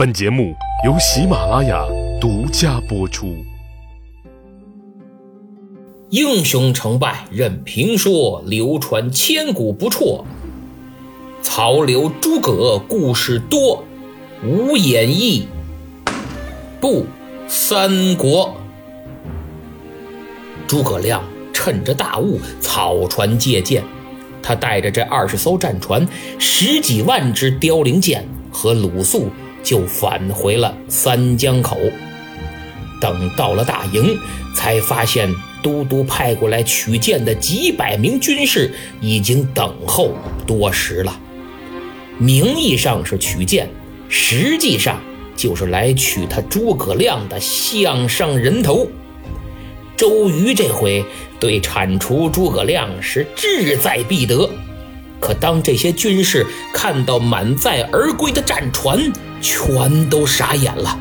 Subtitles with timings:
[0.00, 1.84] 本节目由喜马拉雅
[2.18, 3.36] 独家播出。
[6.08, 10.24] 英雄成败任评说，流传千古不辍。
[11.42, 13.84] 曹刘诸葛故事多，
[14.42, 15.46] 无演义
[16.80, 17.04] 不
[17.46, 18.56] 三国。
[20.66, 21.22] 诸葛亮
[21.52, 23.84] 趁着大雾，草船借箭。
[24.42, 26.08] 他带着这二十艘战船、
[26.38, 29.28] 十几万支凋零箭和鲁肃。
[29.62, 31.76] 就返回了三江口。
[33.00, 34.18] 等到了大营，
[34.54, 38.70] 才发现都督派过来取剑的几百名军士
[39.00, 40.12] 已经等候
[40.46, 41.18] 多时了。
[42.18, 43.70] 名义上是取剑，
[44.10, 45.00] 实际上
[45.34, 48.86] 就是来取他诸葛亮的项上人头。
[49.96, 51.02] 周瑜这回
[51.38, 54.50] 对铲除诸葛亮是志在必得。
[55.20, 60.98] 可当这些军士看到满载而归的战船，全都傻眼了，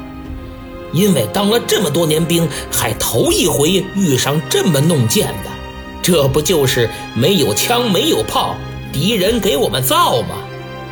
[0.92, 5.50] 因为当了这么多年兵，还头一回遇上这么弄剑的，
[6.02, 8.56] 这不就是没有枪没有炮，
[8.92, 10.36] 敌人给我们造吗？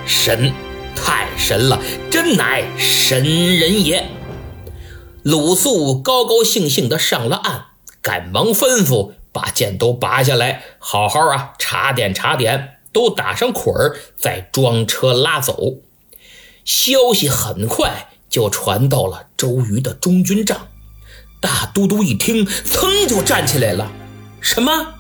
[0.05, 0.53] 神，
[0.95, 4.07] 太神了，真乃神人也！
[5.23, 7.65] 鲁肃高高兴兴地上了岸，
[8.01, 12.76] 赶忙吩咐把剑都拔下来，好好啊查点查点。
[12.97, 15.75] 都打上捆儿，再装车拉走。
[16.65, 20.69] 消息很快就传到了周瑜的中军帐。
[21.39, 23.91] 大都督一听，噌就站起来了
[24.41, 24.95] ：“什么？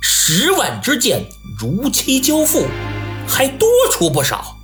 [0.00, 1.26] 十万支箭
[1.58, 2.64] 如期交付，
[3.28, 4.56] 还多出不少？”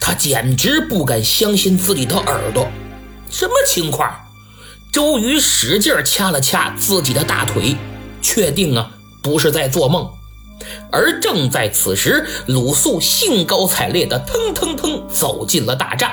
[0.00, 2.66] 他简直不敢相信自己的耳朵。
[3.28, 4.10] 什么情况？
[4.90, 7.76] 周瑜使劲掐了掐自己的大腿，
[8.22, 8.90] 确定啊，
[9.22, 10.10] 不是在做梦。
[10.90, 16.10] 而正在此时，鲁肃兴高采烈地腾腾腾走进了大帐。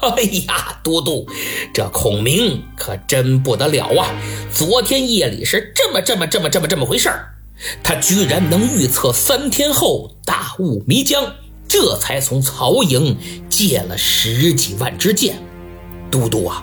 [0.00, 1.26] 哎呀，都督，
[1.72, 4.14] 这孔明可真不得了啊！
[4.52, 7.34] 昨天夜里是这么这么这么这么这么回事儿，
[7.82, 11.32] 他居然能预测三天后大雾弥江，
[11.66, 13.16] 这才从曹营
[13.48, 15.38] 借了十几万支箭。
[16.10, 16.62] 都督啊，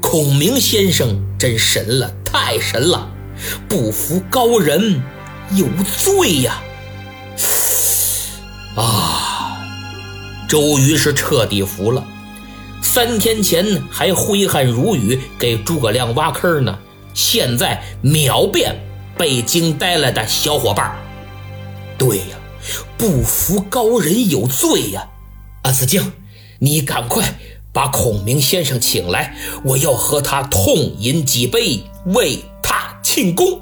[0.00, 3.10] 孔明先生真神了，太神了！
[3.68, 5.02] 不服高人
[5.56, 5.66] 有
[5.98, 6.62] 罪呀！
[8.76, 9.58] 啊！
[10.48, 12.04] 周瑜是彻底服了。
[12.82, 16.78] 三天前还挥汗如雨给诸葛亮挖坑呢，
[17.14, 18.80] 现在秒变
[19.16, 20.96] 被惊呆了的小伙伴。
[21.98, 22.36] 对呀，
[22.96, 25.06] 不服高人有罪呀！
[25.62, 26.12] 啊，子敬，
[26.58, 27.34] 你赶快
[27.72, 33.60] 把孔明先生请来，我要和他痛饮几杯，为他庆功。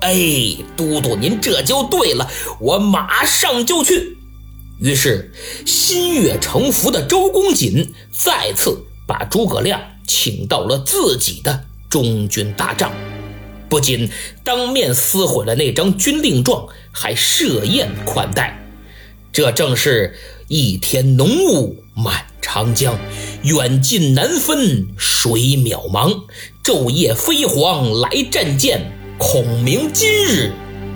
[0.00, 4.16] 哎，都督您这就对了，我马上就去。
[4.78, 5.30] 于是，
[5.66, 12.90] 心悦诚服的周公瑾再次把诸葛亮请到了自己的中军大帐，
[13.68, 14.08] 不仅
[14.42, 18.58] 当面撕毁了那张军令状，还设宴款待。
[19.32, 20.16] 这正是
[20.48, 22.98] 一天浓雾满长江，
[23.42, 26.22] 远近难分水渺茫。
[26.64, 30.50] 昼夜飞黄来战舰，孔明今日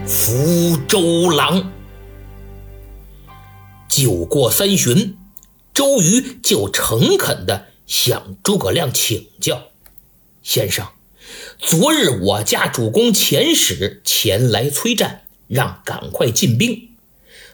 [0.06, 1.70] 福周郎。
[3.86, 5.18] 酒过三巡，
[5.74, 9.64] 周瑜就诚恳地向诸葛亮请教
[10.42, 10.86] ：“先生，
[11.58, 16.88] 昨日我家主公遣使前来催战，让赶快进兵。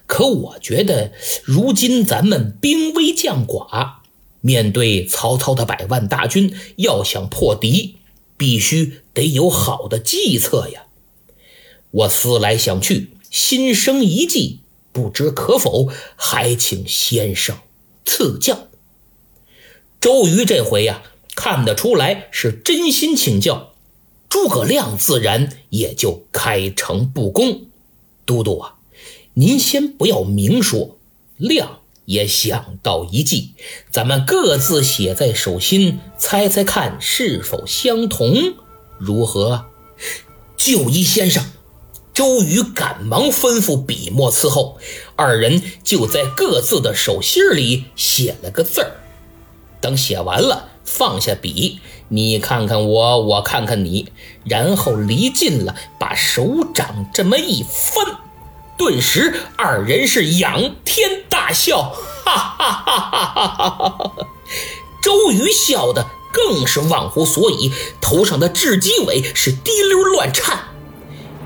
[0.07, 1.11] 可我觉得，
[1.43, 3.95] 如今咱们兵微将寡，
[4.41, 7.97] 面对曹操的百万大军，要想破敌，
[8.37, 10.87] 必须得有好的计策呀。
[11.91, 14.61] 我思来想去，心生一计。”
[14.93, 17.57] 不知可否，还请先生
[18.05, 18.67] 赐教。
[20.01, 21.05] 周瑜这回呀，
[21.37, 23.75] 看得出来是真心请教，
[24.29, 27.67] 诸葛亮自然也就开诚布公。
[28.27, 28.79] 都督啊，
[29.35, 30.99] 您先不要明说，
[31.37, 33.55] 亮也想到一计，
[33.93, 38.55] 咱们各自写在手心，猜猜看是否相同，
[39.01, 39.65] 如何？
[40.57, 41.43] 就依先生。
[42.13, 44.79] 周瑜赶忙吩咐笔墨伺候，
[45.17, 49.01] 二人就在各自的手心里写了个字儿。
[49.81, 54.13] 等写完了，放下笔，你看看我，我看看你，
[54.45, 58.19] 然后离近了，把手掌这么一翻，
[58.77, 61.95] 顿时二人是仰天大笑，
[62.25, 64.13] 哈哈哈哈哈哈！
[65.03, 70.59] 周瑜笑的更是忘乎所以，头上的雉鸡尾是滴溜乱颤。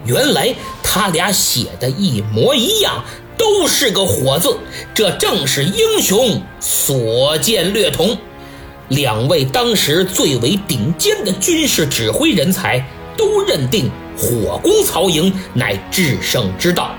[0.05, 3.03] 原来他俩写的一模一样，
[3.39, 4.57] 都是个火字，
[4.95, 8.17] 这正是英雄所见略同。
[8.89, 16.95] 两位当时最为顶尖的军事指挥人才都认定火攻曹营乃制胜之道，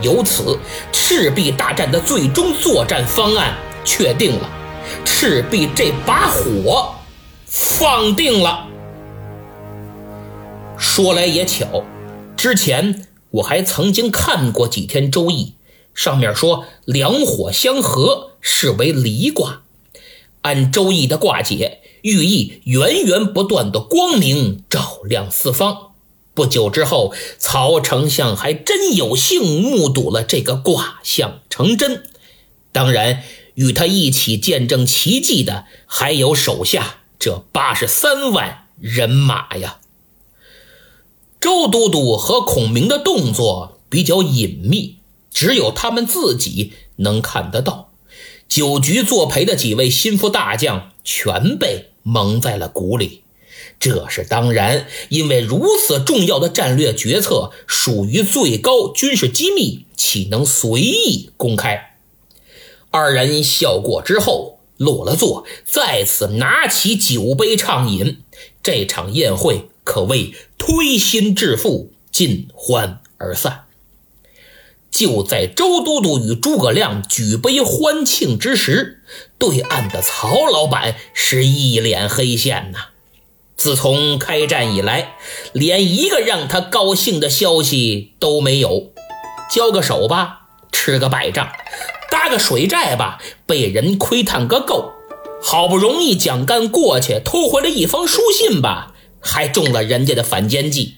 [0.00, 0.56] 由此
[0.92, 3.52] 赤壁大战的最终作战方案
[3.84, 4.48] 确定了，
[5.04, 6.94] 赤壁这把火
[7.56, 8.66] 放定了。
[10.76, 11.84] 说来也巧，
[12.36, 15.44] 之前我还曾经看过几天《周易》，
[15.94, 19.62] 上面说两火相合是为离卦。
[20.42, 25.92] 按《周易》的卦解，寓意源源不断的光明照亮四方。
[26.34, 32.02] 不久之后，曹丞相还真有幸目睹了这个卦象成真。
[32.72, 33.22] 当然，
[33.54, 39.78] 与他一起见证奇迹的还有手下这八十三万人马呀。
[41.40, 44.98] 周都督和孔明的动作比较隐秘，
[45.32, 47.90] 只有他们自己能看得到。
[48.46, 53.22] 酒局作陪的几位心腹大将全被蒙在了鼓里，
[53.80, 61.96] 这是当然，因为如此重要的战略决策属于最高军事机密，岂能随意公开？
[62.90, 68.22] 二人笑过之后落了座，再次拿起酒杯畅饮。
[68.62, 73.64] 这场宴会可谓推心置腹，尽欢而散。
[74.90, 79.02] 就在周都督与诸葛亮举杯欢庆之时，
[79.38, 82.78] 对岸的曹老板是一脸黑线呐。
[83.56, 85.16] 自从开战以来，
[85.52, 88.92] 连一个让他高兴的消息都没有。
[89.50, 91.48] 交个手吧，吃个败仗；
[92.24, 94.92] 搭个水寨吧，被人窥探个够。
[95.42, 100.94] 好不容易蒋干过去偷回来一封书信吧，还中了人家的反间计。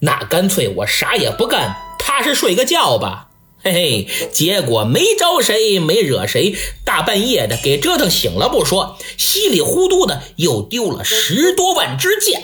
[0.00, 1.74] 那干脆我啥也不干。
[1.98, 3.28] 踏实睡个觉吧，
[3.62, 12.42] 嘿嘿，结果没招谁，没惹谁，大半夜的给折腾醒了不说，稀里糊涂的又丢了十多万支箭，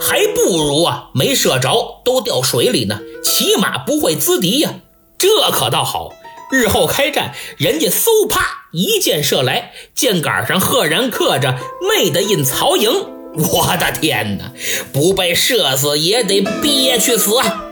[0.00, 4.74] 还不如啊没射着，都掉水里呢，起码不会滋敌呀。
[5.16, 6.12] 这可倒好，
[6.52, 12.90] 日后开战，人家嗖啪一箭射来，箭杆上赫然刻着“妹的印曹营”，
[13.34, 14.52] 我的天哪，
[14.92, 17.64] 不被射死也得憋屈死啊！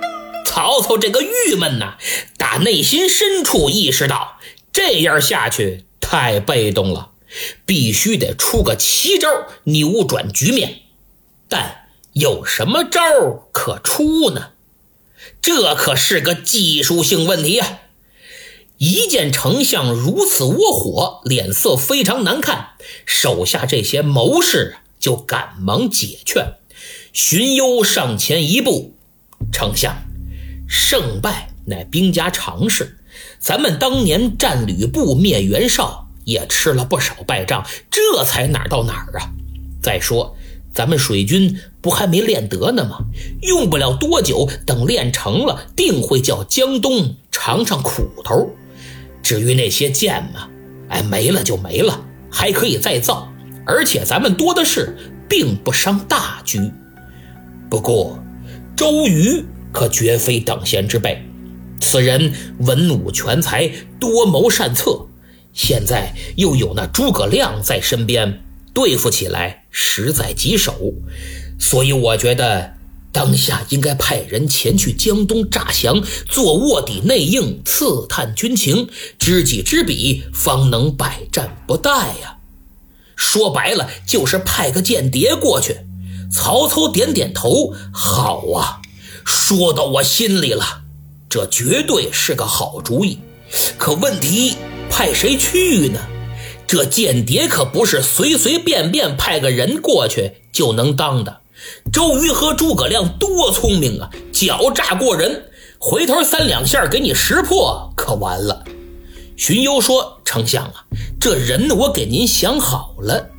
[0.47, 1.99] 曹操这个郁闷呐，
[2.39, 4.39] 打内心深处意识到，
[4.73, 7.11] 这样下去太被动了，
[7.67, 9.29] 必须得出个奇招
[9.65, 10.81] 扭转局面。
[11.51, 13.01] 但有什么招
[13.53, 14.53] 可出呢？
[15.43, 17.81] 这可是个技术性问题呀！
[18.83, 22.69] 一见丞相如此窝火，脸色非常难看，
[23.05, 26.55] 手下这些谋士就赶忙解劝。
[27.13, 28.95] 荀攸上前一步，
[29.53, 29.95] 丞相。
[30.67, 32.97] 胜败乃兵家常事，
[33.39, 39.29] 咱们当年战吕布灭袁绍也吃了不少败仗，这才哪到哪儿啊？
[39.83, 40.35] 再说
[40.73, 43.01] 咱们水军不还没练得呢吗？
[43.43, 48.49] 用不了多久，等练成了，定会叫江东尝尝苦头。
[49.31, 50.49] 至于那些剑嘛，
[50.89, 53.33] 哎，没了就没了，还可以再造，
[53.65, 54.97] 而且咱们多的是，
[55.29, 56.59] 并不伤大局。
[57.71, 58.19] 不过
[58.75, 59.45] 周瑜。
[59.73, 61.23] 可绝非等闲之辈，
[61.81, 65.07] 此人文武全才，多谋善策，
[65.53, 68.41] 现在又有那诸葛亮在身边，
[68.75, 70.93] 对付起来实在棘手。
[71.57, 72.75] 所以我觉得
[73.13, 78.89] 当下应该派人前去江东诈降，做卧底内应，刺探军情，
[79.19, 81.91] 知己知彼，方能百战不殆
[82.21, 82.39] 呀。
[83.17, 85.79] 说白了就是派个间谍过去。
[86.33, 88.81] 曹操点点头，好啊。
[89.25, 90.83] 说到我心里了，
[91.29, 93.19] 这绝对是个好主意。
[93.77, 94.57] 可问题
[94.89, 96.01] 派谁去呢？
[96.67, 101.41] 这间谍可不是随随便便派个人过去就能当的。
[101.93, 105.45] 周瑜和诸葛亮多聪明啊，狡诈过人，
[105.79, 108.65] 回头三两下给你识破，可完了。
[109.37, 110.85] 荀攸说：“丞相啊，
[111.21, 113.31] 这人我给您想好了。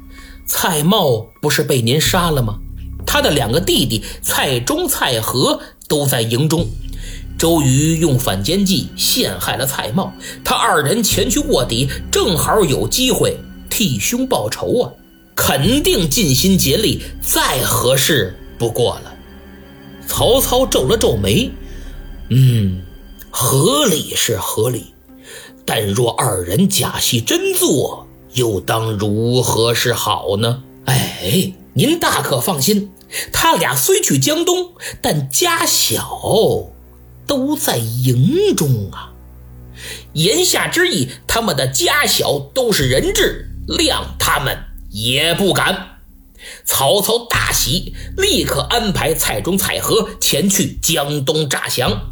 [0.46, 2.56] 蔡瑁不是被您杀了吗？
[3.06, 5.60] 他的两个弟弟蔡中、蔡和。”
[5.92, 6.66] 都在营中，
[7.38, 10.10] 周瑜用反间计陷害了蔡瑁，
[10.42, 13.38] 他二人前去卧底，正好有机会
[13.70, 14.88] 替兄报仇啊！
[15.44, 19.12] 肯定尽心竭力，再合适不过了。
[20.06, 21.52] 曹操皱了皱眉，
[22.30, 22.84] 嗯，
[23.32, 24.94] 合理是合理，
[25.66, 30.62] 但若二人假戏真做，又当如何是好呢？
[30.86, 32.92] 哎，您大可放心。
[33.34, 36.20] 他俩虽去江东，但家小
[37.26, 39.12] 都在营中啊。
[40.14, 44.56] 言下之意，他们的家小都是人质，谅他们
[44.92, 46.00] 也不敢。
[46.66, 52.12] 曹操大喜，立刻安排蔡中、蔡和前去江东诈降。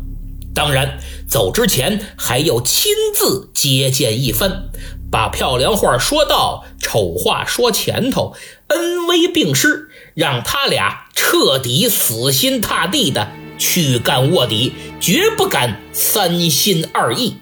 [0.54, 4.70] 当然，走之前还要亲自接见一番，
[5.12, 8.36] 把漂亮话说到，丑话说前头，
[8.68, 17.38] 恩威并施，让他俩彻底死心塌地的去干卧底，绝不敢三心二意。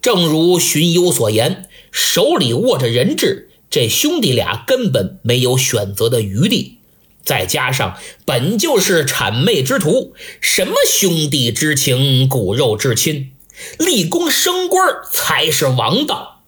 [0.00, 6.78] 正如荀攸所言，手里握着人质，这兄弟俩根本没有选择的余地。
[7.24, 13.32] 再加上本就是谄媚之徒，什么兄弟之情、骨肉至亲，
[13.78, 16.42] 立功升官才是王道。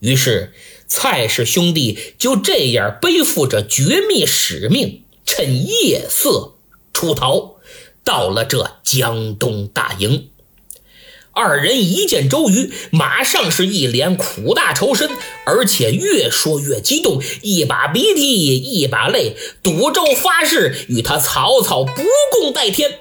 [0.00, 0.54] 于是
[0.86, 6.54] 蔡氏兄弟就这样背负着绝密使命，趁夜色
[6.94, 7.56] 出逃，
[8.02, 10.28] 到了这江东大营。
[11.34, 15.10] 二人一见周瑜，马上是一脸苦大仇深，
[15.44, 22.98] 而且越说越激动，一把鼻涕一把泪，赌咒发誓与他曹操不共戴天。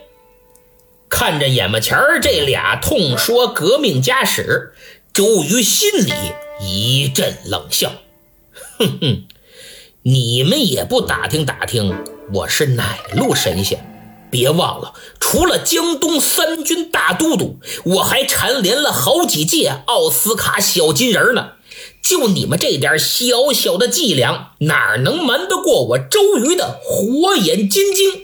[1.10, 4.74] 看着眼巴前这俩痛说革命家史，
[5.14, 6.12] 周瑜心里
[6.60, 7.94] 一阵冷笑
[8.80, 9.26] ：“哼哼，
[10.02, 11.96] 你们也不打听打听
[12.34, 13.88] 我是哪路神仙？”
[14.34, 21.52] 别忘了，除了江东三军大都督，我还蝉联了好几届奥斯卡小金人呢。
[22.02, 28.24] 就你们这点小小的伎俩，哪能瞒得过我周瑜的火眼金睛？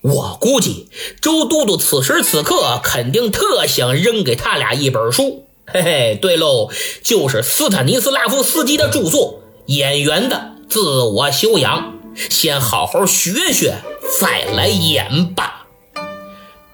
[0.00, 0.88] 我估计
[1.20, 5.44] 周都督此时此刻肯定特想扔给他俩一本书。
[5.66, 6.70] 嘿嘿，对喽，
[7.02, 9.42] 就是斯坦尼斯拉夫斯基的著作
[9.72, 11.98] 《演员的自我修养》，
[12.32, 13.74] 先好好学学。
[14.20, 15.66] 再来演吧。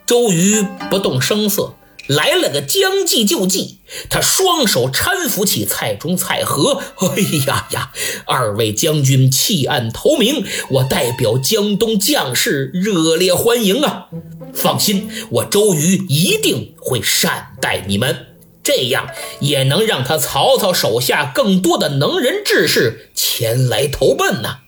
[0.07, 1.75] 周瑜不动声色，
[2.07, 3.79] 来了个将计就计。
[4.11, 6.83] 他双手搀扶起蔡中、蔡和。
[6.99, 7.07] 哎
[7.47, 7.91] 呀呀，
[8.27, 14.09] 二位将军弃暗投明，我代表江东将士热烈欢迎啊！
[14.53, 18.27] 放心，我周瑜一定会善待你们，
[18.63, 19.09] 这样
[19.41, 24.59] 也能让他曹操手下更多的能人志士前来投奔呢。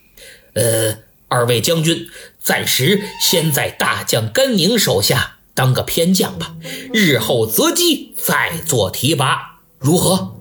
[0.55, 1.07] 呃。
[1.29, 2.07] 二位将军，
[2.47, 6.55] 暂时先在大将甘宁手下当个偏将吧，
[6.95, 10.37] 日后择机再做提拔，如何？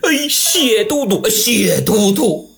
[0.00, 2.50] 哎，谢都督，谢都督。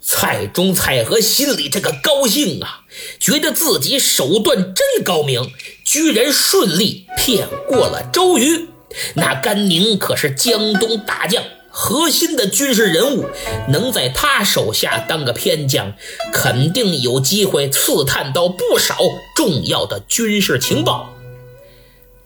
[0.00, 2.86] 蔡中、蔡和心里这个高兴啊，
[3.20, 5.52] 觉得自己手段真高明，
[5.84, 8.68] 居然顺利骗过了周瑜。
[9.14, 11.44] 那甘宁可是江东大将。
[11.74, 13.24] 核心的军事人物
[13.68, 15.94] 能在他手下当个偏将，
[16.30, 18.98] 肯定有机会刺探到不少
[19.34, 21.14] 重要的军事情报。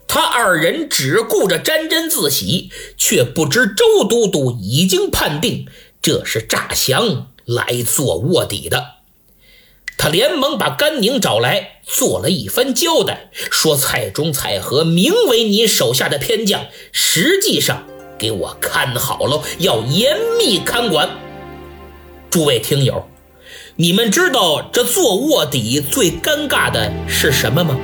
[0.09, 5.69] 他二人只顾着沾沾自喜，却不知周都督已经判定
[6.03, 8.95] 这是诈降来做卧底的。
[9.97, 17.87] 他连忙把甘宁找来，做了一番交代，说：“蔡中、蔡和名为你手下的偏将，实际上……”
[18.19, 21.09] 给我看好了，要严密看管。
[22.31, 23.07] 诸位听友，
[23.77, 27.79] 你们知道这做卧底最尴尬的是什么吗？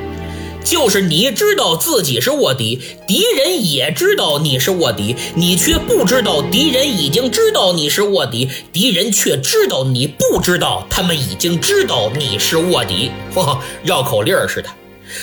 [0.65, 13.11] 就是你知道自己是卧底，敌人也知道你是卧底，你却不知道敌人已经知道你是卧底，敌人却知道你不知道，他们已经知道你是卧底。
[13.35, 14.69] 嚯，绕口令似的。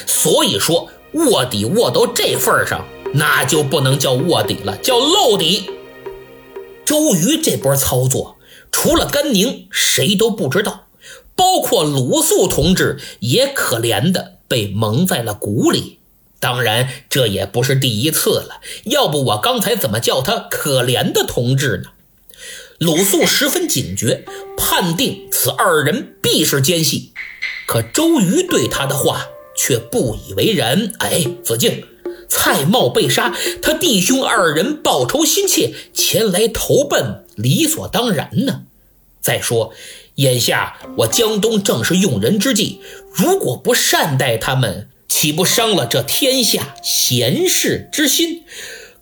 [0.05, 2.85] 所以说，卧底卧到这份上。
[3.13, 5.69] 那就不能叫卧底了，叫漏底。
[6.85, 8.37] 周瑜这波操作，
[8.71, 10.87] 除了甘宁，谁都不知道，
[11.35, 15.99] 包括鲁肃同志也可怜的被蒙在了鼓里。
[16.39, 21.89] 当然，这也不是第一次了，要不我刚才怎么叫他可怜的同志呢？
[22.77, 24.23] 鲁肃十分警觉，
[24.57, 27.11] 判定此二人必是奸细，
[27.67, 30.93] 可周瑜对他的话却不以为然。
[30.99, 31.83] 哎，子敬。
[32.29, 38.63] 蔡瑁被杀，他弟兄二人报仇心切，前来投奔，理所当然呢。
[39.19, 39.73] 再说，
[40.15, 42.81] 眼下我江东正是用人之际，
[43.11, 48.43] 如果不善待他们，岂不伤了这天下贤士之心？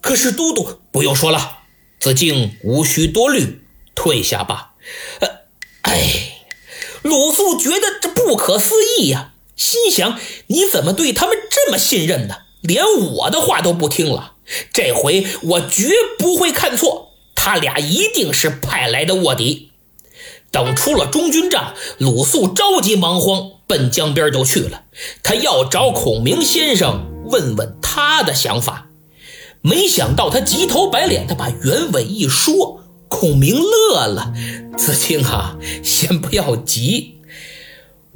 [0.01, 1.59] 可是都督不用说了，
[1.99, 3.61] 子敬无需多虑，
[3.93, 4.75] 退下吧。
[5.19, 5.27] 呃，
[5.81, 6.45] 哎，
[7.01, 10.17] 鲁肃觉得这不可思议呀，心想：
[10.47, 12.35] 你怎么对他们这么信任呢？
[12.67, 14.33] 连我的话都不听了，
[14.73, 19.71] 这回我绝不会看错，他俩一定是派来的卧底。
[20.51, 24.83] 等出了中军帐，鲁肃着急忙慌，奔江边就去了。
[25.23, 28.87] 他要找孔明先生问问他的想法。
[29.61, 34.33] 没想到他急头白脸的把原委一说，孔明乐了
[34.77, 37.16] ：“子清啊，先不要急。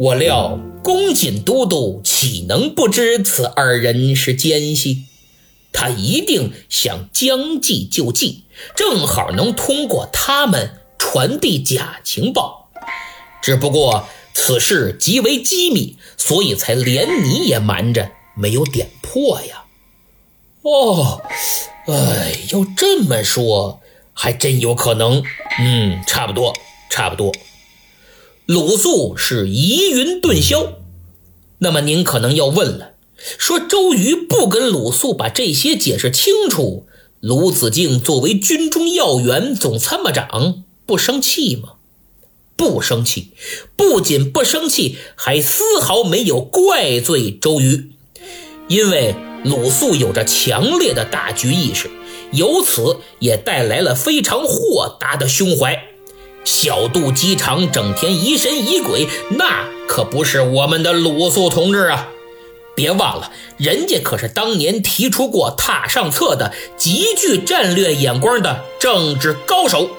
[0.01, 5.03] 我料公瑾都督岂能不知此二人是奸细？
[5.71, 12.71] 他一定想将计就计，正好能通过他们传递假情报。
[13.43, 19.65] 只不过此事极为机密，所以才连你也瞒着，没有点破呀。”
[20.63, 21.21] 哦，
[21.85, 23.79] 哎，要这么说。
[24.13, 25.23] 还真有可能，
[25.59, 26.53] 嗯，差不多，
[26.89, 27.31] 差不多。
[28.51, 30.73] 鲁肃是疑云顿消。
[31.59, 32.95] 那么您可能要问了，
[33.37, 36.85] 说周瑜不跟鲁肃把这些解释清楚，
[37.21, 41.75] 鲁子敬作为军中要员、总参谋长，不生气吗？
[42.57, 43.31] 不生气，
[43.77, 47.91] 不仅不生气，还丝毫没有怪罪周瑜，
[48.67, 49.15] 因为
[49.45, 51.89] 鲁肃有着强烈的大局意识。
[52.33, 55.85] 由此也带来了非常豁达的胸怀，
[56.43, 62.09] 小肚鸡肠，整天疑神疑鬼，那可不是我们的鲁肃同志啊！
[62.75, 69.89] 别忘了，人家可是当年提出过踏上策的极具战略眼光的政治高手。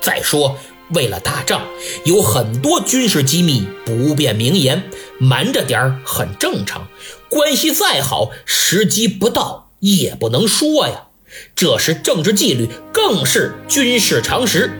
[0.00, 0.56] 再说，
[0.90, 1.62] 为了打仗，
[2.04, 4.84] 有很多军事机密不便明言，
[5.18, 6.88] 瞒着点儿很正常。
[7.28, 11.08] 关系再好，时机不到也不能说呀。
[11.54, 14.72] 这是政治纪律，更是军事常识。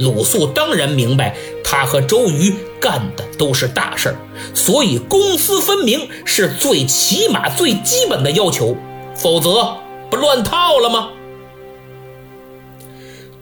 [0.00, 4.16] 鲁肃当然明白，他和周瑜干的都是大事儿，
[4.54, 8.76] 所以公私分明是最起码、最基本的要求，
[9.14, 9.76] 否则
[10.10, 11.10] 不乱套了吗？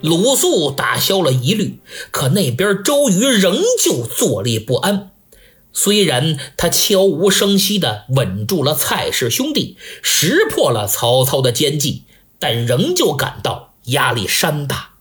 [0.01, 1.79] 鲁肃打消了疑虑，
[2.11, 5.11] 可那边周瑜仍旧坐立不安。
[5.71, 12.03] 虽然他悄无声息地稳住了蔡氏兄弟，识破了曹操的奸计。
[12.41, 14.91] 但仍旧感到压力山大，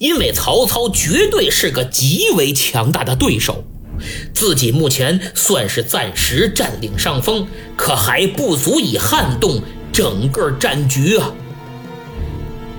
[0.00, 3.62] 因为曹操绝对是个极为强大的对手，
[4.32, 7.46] 自己目前算是暂时占领上风，
[7.76, 9.60] 可还不足以撼动
[9.92, 11.30] 整个战局啊！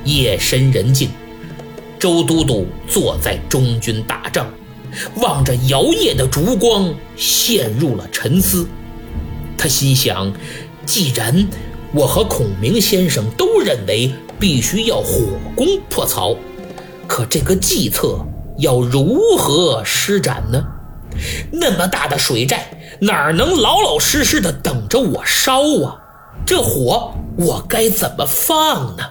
[0.04, 1.12] 夜深人静，
[2.00, 4.52] 周都督坐在中军大帐，
[5.18, 8.68] 望着摇曳的烛光，陷入了沉思。
[9.56, 10.34] 他心想，
[10.88, 11.48] 既然……
[11.94, 16.34] 我和孔明先生都认为必须要火攻破曹，
[17.12, 18.26] 可这个计策
[18.58, 20.64] 要如何施展呢？
[21.52, 22.72] 那么大的水寨，
[23.02, 26.00] 哪能老老实实的等着我烧啊？
[26.46, 29.04] 这火我该怎么放呢？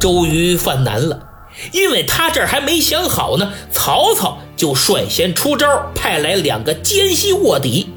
[0.00, 1.22] 周瑜犯难了，
[1.70, 7.90] 因为他这儿还没想好呢，曹操就率先出招，派来两个奸细卧底。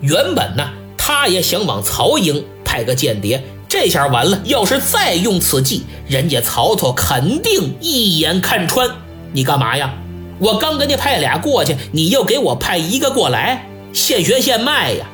[0.00, 0.68] 原本呢，
[0.98, 2.44] 他也想往曹营。
[2.64, 3.40] 派个间谍，
[3.74, 4.40] 这下完了。
[4.44, 8.88] 要是再用此计，人家曹操肯定一眼看穿。
[9.32, 9.92] 你干嘛呀？
[10.38, 15.04] 我刚给你派俩过去，你又给我派一个过来，现学现卖呀！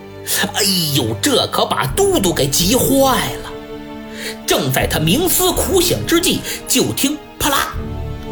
[0.52, 0.62] 哎
[0.94, 3.50] 呦，这可把都督给急坏了。
[4.46, 7.68] 正在他冥思苦想之际，就听啪啦，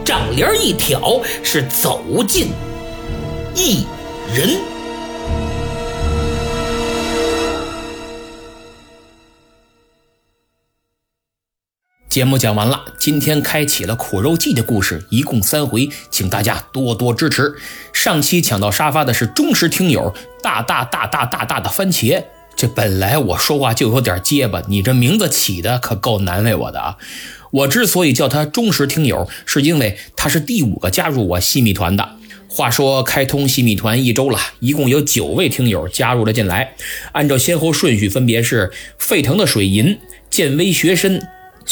[0.04, 2.48] 帐帘一挑，是走进
[3.54, 3.86] 一
[4.34, 4.77] 人。
[12.18, 17.54] 节目讲完了，今天开启了苦肉计的故事，一共三回，请大家多多支持。
[17.92, 22.24] 上期抢到沙发的是忠实听友大大大大大大的番茄，
[22.56, 26.96] 这本来我说话就有点结巴，你这名字起的可够难为我的啊！
[27.52, 32.16] 我之所以叫他忠实听友，是因为他是第五个加入我新米团的。
[32.48, 36.74] 话说开通新米团一周了，一共有九位听友加入了进来，
[37.12, 39.96] 按照先后顺序分别是沸腾的水银、
[40.28, 41.24] 剑威学深。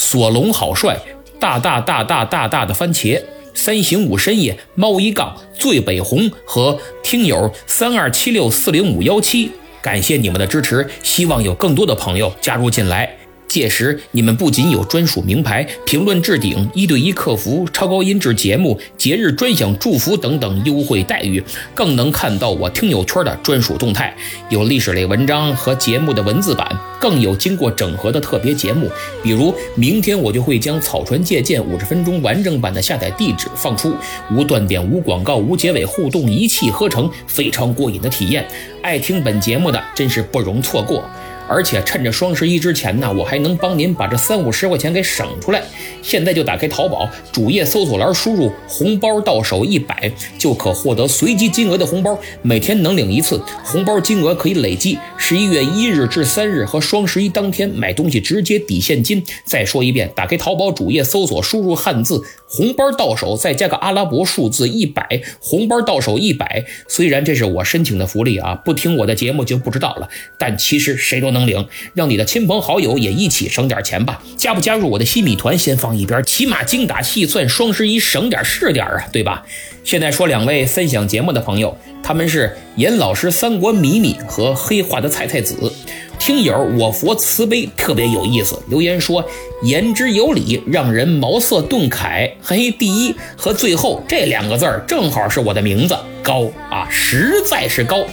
[0.09, 0.97] 索隆好帅，
[1.41, 3.21] 大大大大大大的番茄，
[3.55, 9.51] 三行五深夜，猫一杠，最北红和听友三二七六四零五幺七，
[9.83, 13.26] 感谢你们的支持，希望有更多的朋友加入进来。
[13.57, 21.43] 届时，你们不仅有专属名牌、评论置顶、一对一客服、超高音质节目、节日专享祝福等等优惠待遇，
[21.75, 24.15] 更能看到我听友圈的专属动态，
[24.51, 26.69] 有历史类文章和节目的文字版，
[27.01, 28.91] 更有经过整合的特别节目。
[29.23, 33.95] 比如，明天我就会将草船借箭五十分钟完整版的下载地址放出，
[34.31, 38.47] 无断点、无广告、无结尾，互动一气呵成，非常过瘾的体验。
[38.83, 41.03] 爱听本节目的真是不容错过。
[41.49, 45.63] 而且趁着双十一之前呢，我还能帮您把这三五十块钱给省出来。
[46.03, 54.99] 现在就打开淘宝主页搜索栏，输入“红包到手一百”，就可获得随机金额的红包，每天能领一次，红包金额可以累计。
[55.17, 59.25] 十一月一日至三日和双十一当天买东西直接抵现金。
[59.45, 66.65] 再说一遍，打开淘宝主页搜索，输入汉字“红包到手”，再加个阿拉伯数字一百，红包到手一百。
[66.87, 74.23] 虽然这是我申请的福利啊，不听我的节目就不知道了，但其实谁都能能领，让你的亲朋好友也一起省点钱吧。
[74.37, 79.45] 加不加入我的新米团，先放一边，起码精打细算，双十一省点是点啊，对吧？
[79.85, 85.73] 现在说两位分享节目的朋友，他们是严老师、三国米米和黑化的菜菜子。
[86.19, 89.25] 听友我佛慈悲特别有意思，留言说
[89.63, 92.29] 言之有理，让人茅塞顿开。
[92.43, 98.05] 嘿，第一和最后这两个字儿正好是我的名字，高啊，实在是高。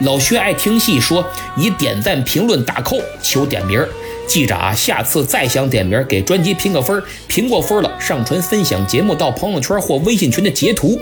[0.00, 1.24] 老薛爱听戏说
[1.56, 3.88] 以点赞、评论、打扣求点名儿。
[4.26, 10.96] 记着啊，下次再想点名，给专辑评个分儿，评过分了上传分享节目到朋友圈或微信群的截图。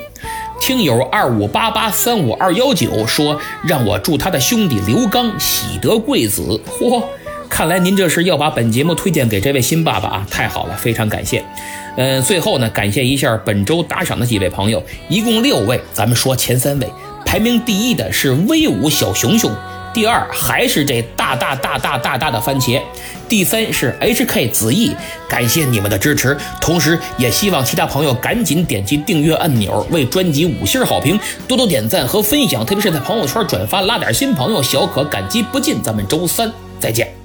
[0.61, 6.59] 听友二五八八三五二幺九说让我祝他的兄弟刘刚喜得贵子。
[6.81, 7.05] 嚯，
[7.51, 11.45] 看来您这是要把本节目推荐给这位新爸爸啊，太好了，非常感谢。
[11.99, 16.89] 嗯，最后呢，感谢一下本周打赏的几位朋友，一共六位，咱们说前三位，
[17.29, 19.55] 排名第一的是威武小熊熊。
[19.93, 22.81] 第二还是这大大大大大大的番茄，
[23.29, 24.97] 第三是 HK 子毅，
[25.29, 35.83] 感谢你们的支持，同时也希望其他朋友赶紧点击订阅按钮，为专辑五星好评，多多点赞和分享，特别是在朋友圈转发，拉点新朋友，小可感激不尽。
[35.83, 37.18] 咱们周三再见。